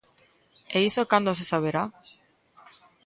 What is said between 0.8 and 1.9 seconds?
iso cando se saberá?